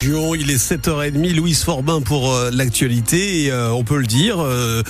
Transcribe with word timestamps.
Il 0.00 0.48
est 0.52 0.64
7h30, 0.64 1.34
Louise 1.34 1.64
Forbin 1.64 2.00
pour 2.00 2.32
euh, 2.32 2.50
l'actualité 2.52 3.42
et 3.42 3.50
euh, 3.50 3.72
on 3.72 3.82
peut 3.82 3.98
le 3.98 4.06
dire, 4.06 4.38
euh, 4.38 4.84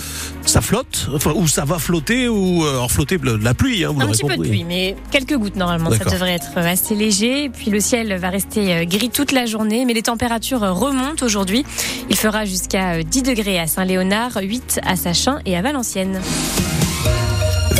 ça 0.44 0.60
flotte, 0.60 1.08
enfin 1.14 1.32
ou 1.34 1.48
ça 1.48 1.64
va 1.64 1.78
flotter 1.78 2.28
ou 2.28 2.62
alors 2.66 2.92
flotter 2.92 3.16
de 3.16 3.42
la 3.42 3.54
pluie. 3.54 3.86
Hein, 3.86 3.92
vous 3.94 4.02
Un 4.02 4.08
petit 4.08 4.22
peu 4.22 4.36
de 4.36 4.42
pluie, 4.42 4.64
mais 4.64 4.96
quelques 5.10 5.34
gouttes 5.34 5.56
normalement, 5.56 5.90
ça 5.92 6.04
devrait 6.04 6.34
être 6.34 6.58
assez 6.58 6.94
léger. 6.94 7.48
Puis 7.48 7.70
le 7.70 7.80
ciel 7.80 8.14
va 8.18 8.28
rester 8.28 8.84
gris 8.84 9.08
toute 9.08 9.32
la 9.32 9.46
journée, 9.46 9.86
mais 9.86 9.94
les 9.94 10.02
températures 10.02 10.60
remontent 10.60 11.24
aujourd'hui. 11.24 11.64
Il 12.10 12.16
fera 12.16 12.44
jusqu'à 12.44 13.02
10 13.02 13.22
degrés 13.22 13.58
à 13.58 13.66
Saint-Léonard, 13.66 14.36
8 14.42 14.80
à 14.84 14.96
Sachin 14.96 15.38
et 15.46 15.56
à 15.56 15.62
Valenciennes. 15.62 16.20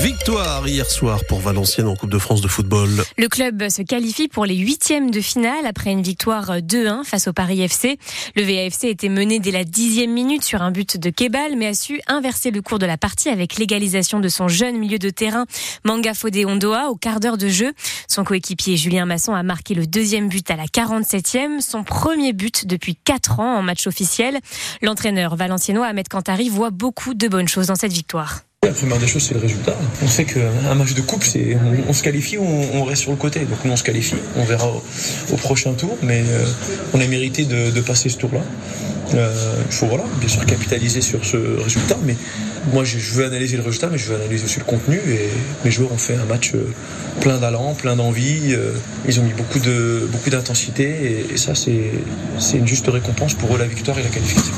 Victoire 0.02 0.68
hier 0.68 0.88
soir 0.88 1.24
pour 1.28 1.40
Valenciennes 1.40 1.88
en 1.88 1.96
Coupe 1.96 2.10
de 2.10 2.18
France 2.18 2.40
de 2.40 2.46
football. 2.46 2.88
Le 3.16 3.26
club 3.26 3.68
se 3.68 3.82
qualifie 3.82 4.28
pour 4.28 4.46
les 4.46 4.54
huitièmes 4.54 5.10
de 5.10 5.20
finale 5.20 5.66
après 5.66 5.90
une 5.90 6.02
victoire 6.02 6.58
2-1 6.58 7.02
face 7.02 7.26
au 7.26 7.32
Paris 7.32 7.62
FC. 7.62 7.98
Le 8.36 8.42
VAFC 8.42 8.84
était 8.84 9.08
mené 9.08 9.40
dès 9.40 9.50
la 9.50 9.64
dixième 9.64 10.12
minute 10.12 10.44
sur 10.44 10.62
un 10.62 10.70
but 10.70 10.98
de 10.98 11.10
Kebal, 11.10 11.56
mais 11.56 11.66
a 11.66 11.74
su 11.74 12.00
inverser 12.06 12.52
le 12.52 12.62
cours 12.62 12.78
de 12.78 12.86
la 12.86 12.96
partie 12.96 13.28
avec 13.28 13.56
l'égalisation 13.56 14.20
de 14.20 14.28
son 14.28 14.46
jeune 14.46 14.78
milieu 14.78 15.00
de 15.00 15.10
terrain 15.10 15.46
Manga 15.84 16.14
Fodé 16.14 16.44
Ondoa 16.44 16.90
au 16.90 16.94
quart 16.94 17.18
d'heure 17.18 17.38
de 17.38 17.48
jeu. 17.48 17.72
Son 18.06 18.22
coéquipier 18.22 18.76
Julien 18.76 19.04
Masson 19.04 19.34
a 19.34 19.42
marqué 19.42 19.74
le 19.74 19.88
deuxième 19.88 20.28
but 20.28 20.48
à 20.48 20.54
la 20.54 20.66
47e, 20.66 21.60
son 21.60 21.82
premier 21.82 22.32
but 22.32 22.66
depuis 22.68 22.94
quatre 22.94 23.40
ans 23.40 23.56
en 23.56 23.62
match 23.62 23.88
officiel. 23.88 24.38
L'entraîneur 24.80 25.34
valenciennois 25.34 25.86
Ahmed 25.86 26.08
Kantari 26.08 26.50
voit 26.50 26.70
beaucoup 26.70 27.14
de 27.14 27.26
bonnes 27.26 27.48
choses 27.48 27.66
dans 27.66 27.74
cette 27.74 27.92
victoire. 27.92 28.42
La 28.68 28.74
première 28.74 28.98
des 28.98 29.06
choses, 29.06 29.22
c'est 29.22 29.34
le 29.34 29.40
résultat. 29.40 29.74
On 30.02 30.08
sait 30.08 30.24
qu'un 30.24 30.74
match 30.74 30.92
de 30.92 31.00
coupe, 31.00 31.22
c'est 31.24 31.56
on, 31.88 31.92
se 31.94 32.02
qualifie 32.02 32.36
ou 32.38 32.44
on, 32.44 32.84
reste 32.84 33.02
sur 33.02 33.12
le 33.12 33.16
côté. 33.16 33.40
Donc 33.40 33.64
nous, 33.64 33.70
on 33.70 33.76
se 33.76 33.84
qualifie. 33.84 34.16
On 34.36 34.44
verra 34.44 34.68
au, 35.32 35.36
prochain 35.36 35.72
tour, 35.72 35.96
mais 36.02 36.22
euh, 36.28 36.44
on 36.92 37.00
a 37.00 37.06
mérité 37.06 37.44
de, 37.44 37.80
passer 37.80 38.08
ce 38.08 38.18
tour-là. 38.18 38.42
Euh, 39.14 39.32
il 39.64 39.72
faut 39.72 39.86
voilà, 39.86 40.04
bien 40.18 40.28
sûr 40.28 40.44
capitaliser 40.44 41.00
sur 41.00 41.24
ce 41.24 41.36
résultat, 41.62 41.96
mais 42.04 42.14
moi 42.72 42.84
je, 42.84 42.98
veux 42.98 43.24
analyser 43.24 43.56
le 43.56 43.62
résultat, 43.62 43.88
mais 43.90 43.96
je 43.96 44.10
veux 44.10 44.16
analyser 44.16 44.44
aussi 44.44 44.58
le 44.58 44.66
contenu. 44.66 45.00
Et 45.08 45.30
mes 45.64 45.70
joueurs 45.70 45.92
ont 45.92 45.96
fait 45.96 46.16
un 46.16 46.26
match 46.26 46.52
euh, 46.54 46.66
plein 47.20 47.38
d'allant, 47.38 47.74
plein 47.74 47.96
d'envie. 47.96 48.54
ils 49.06 49.20
ont 49.20 49.22
mis 49.22 49.32
beaucoup 49.32 49.60
de 49.60 50.06
beaucoup 50.12 50.28
d'intensité, 50.30 51.26
et, 51.30 51.34
et 51.34 51.36
ça 51.38 51.54
c'est 51.54 52.58
une 52.58 52.66
juste 52.66 52.88
récompense 52.88 53.34
pour 53.34 53.54
eux 53.54 53.58
la 53.58 53.66
victoire 53.66 53.98
et 53.98 54.02
la 54.02 54.10
qualification. 54.10 54.52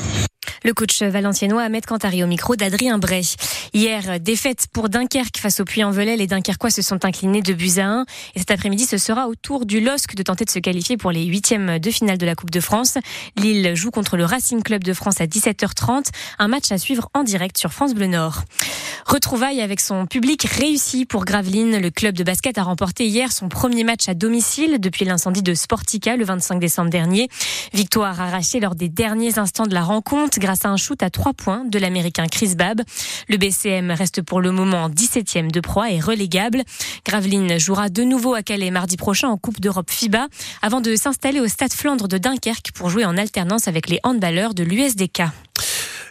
Le 0.62 0.74
coach 0.74 1.02
valenciennois 1.02 1.62
Ahmed 1.62 1.86
Cantari 1.86 2.22
au 2.22 2.26
micro 2.26 2.54
d'Adrien 2.54 2.98
Bray. 2.98 3.24
Hier, 3.72 4.20
défaite 4.20 4.66
pour 4.70 4.90
Dunkerque 4.90 5.38
face 5.38 5.60
au 5.60 5.64
Puy-en-Velay. 5.64 6.16
Les 6.16 6.26
Dunkerquois 6.26 6.68
se 6.68 6.82
sont 6.82 7.06
inclinés 7.06 7.40
de 7.40 7.54
buts 7.54 7.78
à 7.78 7.86
1. 7.86 8.04
Et 8.34 8.40
cet 8.40 8.50
après-midi, 8.50 8.84
ce 8.84 8.98
sera 8.98 9.28
au 9.28 9.34
tour 9.34 9.64
du 9.64 9.80
LOSC 9.80 10.14
de 10.14 10.22
tenter 10.22 10.44
de 10.44 10.50
se 10.50 10.58
qualifier 10.58 10.98
pour 10.98 11.12
les 11.12 11.24
huitièmes 11.24 11.78
de 11.78 11.90
finale 11.90 12.18
de 12.18 12.26
la 12.26 12.34
Coupe 12.34 12.50
de 12.50 12.60
France. 12.60 12.98
Lille 13.38 13.74
joue 13.74 13.90
contre 13.90 14.18
le 14.18 14.26
Racing 14.26 14.62
Club 14.62 14.84
de 14.84 14.92
France 14.92 15.22
à 15.22 15.26
17h30. 15.26 16.08
Un 16.38 16.48
match 16.48 16.70
à 16.72 16.76
suivre 16.76 17.08
en 17.14 17.22
direct 17.22 17.56
sur 17.56 17.72
France 17.72 17.94
Bleu 17.94 18.06
Nord. 18.06 18.42
Retrouvailles 19.06 19.62
avec 19.62 19.80
son 19.80 20.06
public 20.06 20.44
réussi 20.44 21.06
pour 21.06 21.24
Gravelines. 21.24 21.80
Le 21.80 21.90
club 21.90 22.14
de 22.14 22.22
basket 22.22 22.58
a 22.58 22.62
remporté 22.62 23.06
hier 23.06 23.32
son 23.32 23.48
premier 23.48 23.82
match 23.82 24.08
à 24.08 24.14
domicile 24.14 24.78
depuis 24.78 25.04
l'incendie 25.06 25.42
de 25.42 25.54
Sportica 25.54 26.16
le 26.16 26.24
25 26.24 26.60
décembre 26.60 26.90
dernier. 26.90 27.28
Victoire 27.72 28.20
arrachée 28.20 28.60
lors 28.60 28.74
des 28.74 28.88
derniers 28.88 29.38
instants 29.38 29.66
de 29.66 29.74
la 29.74 29.82
rencontre 29.82 30.38
grâce 30.50 30.64
à 30.64 30.68
un 30.70 30.76
shoot 30.76 31.00
à 31.04 31.10
trois 31.10 31.32
points 31.32 31.64
de 31.64 31.78
l'américain 31.78 32.26
Chris 32.26 32.56
Babb. 32.56 32.82
Le 33.28 33.36
BCM 33.36 33.92
reste 33.92 34.20
pour 34.20 34.40
le 34.40 34.50
moment 34.50 34.88
17e 34.88 35.52
de 35.52 35.60
proie 35.60 35.92
et 35.92 36.00
relégable. 36.00 36.64
Gravelines 37.06 37.60
jouera 37.60 37.88
de 37.88 38.02
nouveau 38.02 38.34
à 38.34 38.42
Calais 38.42 38.72
mardi 38.72 38.96
prochain 38.96 39.28
en 39.28 39.36
Coupe 39.36 39.60
d'Europe 39.60 39.92
FIBA 39.92 40.26
avant 40.60 40.80
de 40.80 40.96
s'installer 40.96 41.38
au 41.38 41.46
Stade 41.46 41.72
Flandre 41.72 42.08
de 42.08 42.18
Dunkerque 42.18 42.72
pour 42.74 42.90
jouer 42.90 43.04
en 43.04 43.16
alternance 43.16 43.68
avec 43.68 43.88
les 43.88 44.00
handballeurs 44.02 44.52
de 44.52 44.64
l'USDK. 44.64 45.22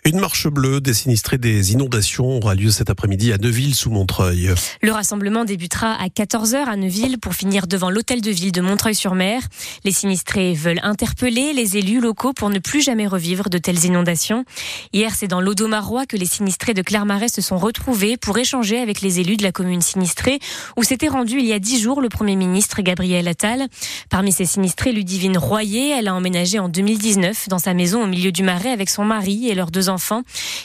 Une 0.10 0.20
marche 0.20 0.48
bleue 0.48 0.82
des 0.82 0.96
sinistrés 0.96 1.38
des 1.38 1.72
inondations 1.74 2.38
aura 2.38 2.56
lieu 2.56 2.72
cet 2.72 2.90
après-midi 2.90 3.32
à 3.32 3.38
Neuville 3.38 3.76
sous 3.76 3.92
Montreuil. 3.92 4.50
Le 4.82 4.92
rassemblement 4.92 5.46
débutera 5.46 5.94
à 5.94 6.08
14h 6.08 6.66
à 6.66 6.76
Neuville 6.78 7.20
pour 7.20 7.36
finir 7.36 7.68
devant 7.68 7.92
l'hôtel 7.92 8.20
de 8.22 8.32
ville 8.32 8.52
de 8.52 8.62
Montreuil-sur-Mer. 8.62 9.44
Les 9.84 9.92
sinistrés 9.92 10.56
veulent 10.56 10.80
interpeller 10.82 11.54
les 11.54 11.78
élus 11.78 12.02
locaux 12.02 12.34
pour 12.34 12.50
ne 12.50 12.58
plus 12.58 12.82
jamais 12.82 13.06
revivre 13.06 13.52
de 13.52 13.60
telles 13.60 13.86
inondations. 13.86 14.46
Hier, 14.94 15.14
c'est 15.14 15.28
dans 15.28 15.42
l'Audomarois 15.42 16.08
que 16.08 16.18
les 16.18 16.26
sinistrés 16.26 16.74
de 16.74 16.82
Clermarais 16.82 17.30
se 17.30 17.44
sont 17.44 17.60
retrouvés 17.60 18.18
pour 18.18 18.36
échanger 18.40 18.80
avec 18.80 19.02
les 19.02 19.20
élus 19.20 19.38
de 19.38 19.44
la 19.44 19.52
commune 19.52 19.82
sinistrée 19.82 20.40
où 20.76 20.82
s'était 20.82 21.08
rendu 21.08 21.38
il 21.38 21.46
y 21.46 21.54
a 21.54 21.60
dix 21.60 21.80
jours 21.80 22.02
le 22.02 22.10
premier 22.10 22.36
ministre 22.36 22.82
Gabriel 22.82 23.28
Attal. 23.28 23.68
Parmi 24.10 24.32
ces 24.32 24.46
sinistrés, 24.46 24.92
Ludivine 24.92 25.38
Royer, 25.38 25.92
elle 25.92 26.08
a 26.08 26.16
emménagé 26.16 26.58
en 26.58 26.68
2019 26.68 27.48
dans 27.48 27.60
sa 27.60 27.76
maison 27.76 28.02
au 28.02 28.08
milieu 28.08 28.32
du 28.32 28.42
Marais 28.42 28.72
avec 28.72 28.90
son 28.90 29.06
mari 29.06 29.50
et 29.50 29.54
leurs 29.54 29.70
deux 29.70 29.88
enfants. 29.90 29.99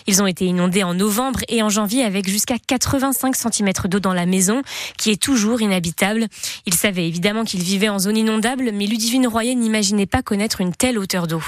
Ils 0.06 0.22
ont 0.22 0.27
été 0.27 0.47
inondés 0.47 0.83
en 0.83 0.95
novembre 0.95 1.41
et 1.49 1.62
en 1.62 1.69
janvier 1.69 2.05
avec 2.05 2.28
jusqu'à 2.28 2.56
85 2.59 3.34
cm 3.37 3.72
d'eau 3.87 4.00
dans 4.00 4.15
la 4.15 4.27
maison, 4.27 4.62
qui 4.97 5.11
est 5.11 5.21
toujours 5.21 5.61
inhabitable. 5.61 6.27
Ils 6.67 6.75
savaient 6.75 7.06
évidemment 7.06 7.44
qu'ils 7.44 7.62
vivaient 7.62 7.89
en 7.89 7.99
zone 7.99 8.17
inondable, 8.17 8.71
mais 8.73 8.87
Ludivine 8.87 9.27
Royer 9.27 9.55
n'imaginait 9.55 10.06
pas 10.06 10.23
connaître 10.23 10.61
une 10.61 10.75
telle 10.75 10.99
hauteur 10.99 11.27
d'eau. 11.27 11.43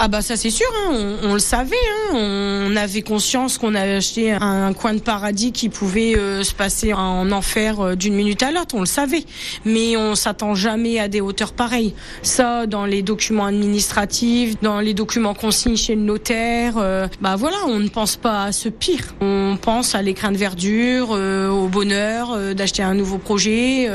Ah 0.00 0.06
bah 0.06 0.22
ça 0.22 0.36
c'est 0.36 0.50
sûr, 0.50 0.68
hein, 0.76 1.16
on, 1.24 1.32
le 1.32 1.40
savait, 1.40 1.74
hein, 1.74 2.14
on 2.14 2.76
avait 2.76 3.02
conscience 3.02 3.58
qu'on 3.58 3.74
avait 3.74 3.96
acheté 3.96 4.30
un, 4.30 4.72
coin 4.72 4.94
de 4.94 5.00
paradis 5.00 5.50
qui 5.50 5.70
pouvait 5.70 6.16
euh, 6.16 6.44
se 6.44 6.54
passer 6.54 6.92
en 6.92 7.32
enfer 7.32 7.80
euh, 7.80 7.94
d'une 7.96 8.14
minute 8.14 8.44
à 8.44 8.52
l'autre, 8.52 8.76
on 8.76 8.80
le 8.80 8.86
savait, 8.86 9.24
mais 9.64 9.96
on 9.96 10.14
s'attend 10.14 10.54
jamais 10.54 11.00
à 11.00 11.08
des 11.08 11.20
hauteurs 11.20 11.52
pareilles. 11.52 11.94
Ça, 12.22 12.66
dans 12.66 12.86
les 12.86 13.02
documents 13.02 13.46
administratifs, 13.46 14.60
dans 14.62 14.78
les 14.78 14.94
documents 14.94 15.34
qu'on 15.34 15.50
signe 15.50 15.76
chez 15.76 15.96
le 15.96 16.02
notaire, 16.02 16.74
euh, 16.76 17.08
bah 17.20 17.34
voilà, 17.34 17.56
on 17.66 17.80
ne 17.80 17.88
pense 17.88 18.14
pas 18.14 18.44
à 18.44 18.52
ce 18.52 18.68
pire. 18.68 19.16
On 19.20 19.58
pense 19.60 19.96
à 19.96 20.02
l'écrin 20.02 20.30
de 20.30 20.36
verdure, 20.36 21.10
au 21.10 21.66
bonheur 21.66 22.54
d'acheter 22.54 22.84
un 22.84 22.94
nouveau 22.94 23.18
projet. 23.18 23.90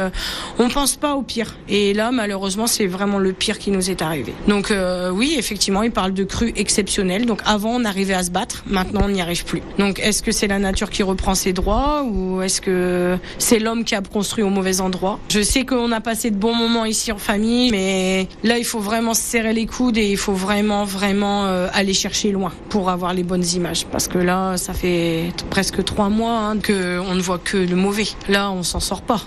on 0.60 0.68
pense 0.68 0.98
pas 0.98 1.16
au 1.16 1.22
pire. 1.22 1.56
Et 1.70 1.94
là, 1.94 2.12
malheureusement, 2.12 2.68
c'est 2.68 2.88
vraiment 2.88 3.20
le 3.20 3.32
pire 3.32 3.58
qui 3.58 3.72
nous 3.72 3.90
est 3.90 4.02
arrivé. 4.02 4.34
Donc 4.50 4.74
oui, 5.14 5.36
effectivement, 5.38 5.84
parle 5.94 6.14
de 6.14 6.24
crues 6.24 6.54
exceptionnelles. 6.56 7.26
Donc 7.26 7.42
avant, 7.46 7.72
on 7.72 7.86
arrivait 7.86 8.14
à 8.14 8.24
se 8.24 8.32
battre. 8.32 8.64
Maintenant, 8.68 9.02
on 9.06 9.10
n'y 9.10 9.22
arrive 9.22 9.46
plus. 9.46 9.62
Donc 9.80 10.00
est-ce 10.00 10.22
que 10.22 10.32
c'est 10.32 10.48
la 10.48 10.60
nature 10.60 10.90
qui 10.90 11.04
reprend 11.04 11.36
ses 11.36 11.54
droits 11.54 12.04
ou 12.04 12.42
est-ce 12.42 12.62
que 12.62 13.18
c'est 13.38 13.60
l'homme 13.60 13.84
qui 13.84 13.96
a 13.96 14.02
construit 14.02 14.44
au 14.44 14.50
mauvais 14.50 14.82
endroit? 14.82 15.20
Je 15.30 15.42
sais 15.42 15.66
qu'on 15.66 15.92
a 15.92 16.02
passé 16.02 16.32
de 16.32 16.36
bons 16.36 16.56
moments 16.56 16.86
ici 16.86 17.12
en 17.12 17.18
famille, 17.18 17.72
mais 17.72 18.28
là, 18.44 18.58
il 18.58 18.66
faut 18.66 18.80
vraiment 18.80 19.14
se 19.14 19.22
serrer 19.22 19.54
les 19.54 19.66
coudes 19.66 19.98
et 19.98 20.10
il 20.10 20.18
faut 20.18 20.34
vraiment, 20.34 20.84
vraiment 20.84 21.46
euh, 21.46 21.68
aller 21.74 21.94
chercher 21.94 22.32
loin 22.32 22.52
pour 22.70 22.90
avoir 22.90 23.14
les 23.14 23.24
bonnes 23.24 23.46
images. 23.56 23.86
Parce 23.86 24.08
que 24.08 24.18
là, 24.18 24.58
ça 24.58 24.74
fait 24.74 25.32
presque 25.50 25.84
trois 25.84 26.10
mois 26.10 26.40
hein, 26.40 26.58
qu'on 26.60 27.16
ne 27.16 27.22
voit 27.22 27.40
que 27.40 27.58
le 27.58 27.76
mauvais. 27.76 28.08
Là, 28.28 28.52
on 28.52 28.64
s'en 28.64 28.80
sort 28.80 29.02
pas. 29.02 29.22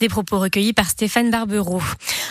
Des 0.00 0.08
propos 0.08 0.38
recueillis 0.38 0.72
par 0.72 0.88
Stéphane 0.90 1.30
Barbereau. 1.30 1.80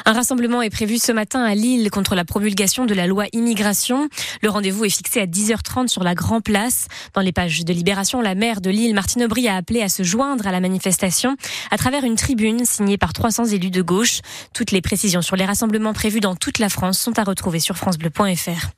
Un 0.08 0.14
rassemblement 0.14 0.62
est 0.62 0.70
prévu 0.70 1.00
ce 1.00 1.12
matin 1.12 1.44
à 1.44 1.56
Lille 1.56 1.90
contre 1.90 2.14
la 2.14 2.26
promulgation 2.26 2.86
de 2.86 2.94
la 2.94 3.08
loi 3.08 3.26
immigration. 3.34 4.08
Le 4.44 4.52
rendez-vous 4.52 4.86
est 4.86 4.96
fixé 4.96 5.20
à 5.20 5.26
10h30 5.26 5.88
sur 5.88 6.04
la 6.04 6.14
Grand 6.14 6.42
Place. 6.42 6.88
Dans 7.16 7.22
les 7.22 7.32
pages 7.32 7.66
de 7.66 7.74
Libération, 7.74 8.22
la 8.22 8.36
maire 8.36 8.62
de 8.62 8.70
Lille, 8.70 8.94
Martine 8.94 9.24
Aubry, 9.24 9.48
a 9.48 9.56
appelé 9.56 9.82
à 9.82 9.90
se 9.90 10.04
joindre 10.04 10.46
à 10.46 10.52
la 10.52 10.60
manifestation 10.60 11.36
à 11.72 11.78
travers 11.80 12.04
une 12.04 12.18
tribune 12.18 12.66
signée 12.66 13.00
par 13.00 13.14
300 13.14 13.46
élus 13.46 13.72
de 13.72 13.82
gauche. 13.82 14.20
Toutes 14.54 14.70
les 14.70 14.82
précisions 14.82 15.24
sur 15.24 15.38
les 15.38 15.46
rassemblements 15.46 15.94
prévus 15.94 16.20
dans 16.20 16.36
toute 16.36 16.60
la 16.60 16.70
France 16.70 17.00
sont 17.00 17.18
à 17.18 17.24
retrouver 17.24 17.60
sur 17.60 17.76
francebleu.fr. 17.76 18.70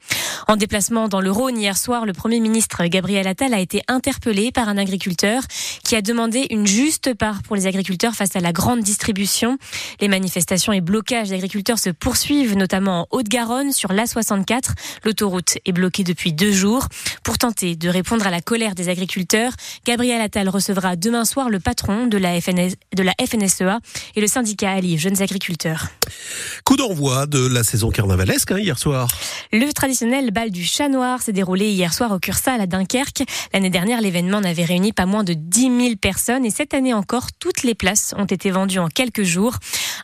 En 0.47 0.55
déplacement 0.55 1.09
dans 1.09 1.19
le 1.19 1.29
Rhône 1.29 1.57
hier 1.57 1.77
soir, 1.77 2.05
le 2.05 2.13
Premier 2.13 2.39
ministre 2.39 2.85
Gabriel 2.85 3.27
Attal 3.27 3.53
a 3.53 3.59
été 3.59 3.81
interpellé 3.89 4.53
par 4.53 4.69
un 4.69 4.77
agriculteur 4.77 5.44
qui 5.83 5.97
a 5.97 6.01
demandé 6.01 6.47
une 6.51 6.67
juste 6.67 7.13
part 7.15 7.44
pour 7.44 7.57
les 7.57 7.67
agriculteurs 7.67 8.13
face 8.13 8.38
à 8.38 8.39
la 8.39 8.53
grande 8.53 8.79
distribution. 8.79 9.57
Les 9.99 10.07
manifestations 10.07 10.71
et 10.71 10.79
blocages 10.79 11.16
d'agriculteurs 11.25 11.78
se 11.78 11.89
poursuivent, 11.89 12.55
notamment 12.55 13.01
en 13.01 13.07
Haute-Garonne 13.11 13.73
sur 13.73 13.91
l'A64. 13.91 14.69
L'autoroute 15.03 15.57
est 15.65 15.71
bloquée 15.74 16.06
depuis 16.06 16.31
deux 16.31 16.53
jours. 16.53 16.88
Pour 17.24 17.38
tenter 17.38 17.75
de 17.75 17.89
répondre 17.89 18.25
à 18.25 18.31
la 18.31 18.42
colère 18.42 18.74
des 18.74 18.89
agriculteurs, 18.89 19.51
Gabriel 19.86 20.21
Attal 20.21 20.47
recevra 20.50 20.95
demain 20.95 21.25
soir 21.25 21.50
le 21.50 21.59
patron 21.59 22.07
de 22.07 22.18
la, 22.18 22.39
de 22.39 23.03
la 23.03 23.13
FNSEA 23.19 23.80
et 24.15 24.21
le 24.21 24.27
syndicat 24.27 24.71
Ali 24.71 24.97
Jeunes 24.97 25.21
Agriculteurs. 25.21 25.89
Coup 26.63 26.77
d'envoi 26.77 27.25
de 27.25 27.45
la 27.45 27.63
saison 27.63 27.89
carnavalesque 27.89 28.51
hein, 28.51 28.59
hier 28.59 28.80
soir. 28.80 29.09
Le 29.51 29.71
traditionnel 29.74 30.31
bal 30.31 30.51
du 30.51 30.63
chat 30.63 30.88
noir 30.88 31.21
s'est 31.21 31.33
déroulé 31.33 31.69
hier 31.71 31.94
soir 31.94 32.12
au 32.12 32.19
Cursal 32.19 32.62
à 32.62 32.65
Dunkerque. 32.65 33.24
L'année 33.53 33.69
dernière, 33.69 34.00
l'événement 34.00 34.39
n'avait 34.39 34.63
réuni 34.63 34.94
pas 34.94 35.06
moins 35.06 35.25
de 35.25 35.33
10 35.33 35.62
000 35.62 35.95
personnes 36.00 36.45
et 36.45 36.50
cette 36.50 36.74
année 36.74 36.94
encore, 36.94 37.27
toutes 37.39 37.63
les 37.63 37.75
places 37.75 38.13
ont 38.18 38.24
été 38.24 38.38
s'était 38.38 38.51
vendu 38.51 38.77
en 38.77 38.88
quelques 38.88 39.24
jours. 39.24 39.56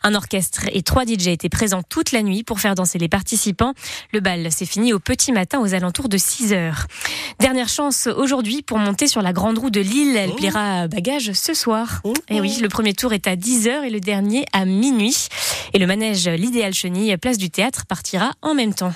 Un 0.02 0.14
orchestre 0.14 0.62
et 0.72 0.82
trois 0.82 1.03
DJ 1.06 1.28
étaient 1.28 1.48
présents 1.48 1.82
toute 1.82 2.12
la 2.12 2.22
nuit 2.22 2.42
pour 2.42 2.60
faire 2.60 2.74
danser 2.74 2.98
les 2.98 3.08
participants. 3.08 3.72
Le 4.12 4.20
bal 4.20 4.50
s'est 4.52 4.66
fini 4.66 4.92
au 4.92 4.98
petit 4.98 5.32
matin 5.32 5.60
aux 5.60 5.74
alentours 5.74 6.08
de 6.08 6.16
6 6.18 6.52
heures. 6.52 6.86
Dernière 7.40 7.68
chance 7.68 8.06
aujourd'hui 8.06 8.62
pour 8.62 8.78
monter 8.78 9.06
sur 9.06 9.22
la 9.22 9.32
grande 9.32 9.58
roue 9.58 9.70
de 9.70 9.80
Lille. 9.80 10.16
Elle 10.16 10.30
Oh. 10.32 10.36
pliera 10.36 10.80
à 10.82 10.88
bagages 10.88 11.32
ce 11.32 11.54
soir. 11.54 12.00
Oh. 12.04 12.12
Et 12.28 12.40
oui, 12.40 12.58
le 12.60 12.68
premier 12.68 12.94
tour 12.94 13.12
est 13.12 13.26
à 13.26 13.36
10 13.36 13.68
heures 13.68 13.84
et 13.84 13.90
le 13.90 14.00
dernier 14.00 14.44
à 14.52 14.64
minuit. 14.64 15.28
Et 15.72 15.78
le 15.78 15.86
manège 15.86 16.26
L'Idéal 16.28 16.72
Chenille, 16.74 17.16
place 17.18 17.38
du 17.38 17.50
théâtre, 17.50 17.86
partira 17.86 18.32
en 18.42 18.54
même 18.54 18.74
temps. 18.74 18.92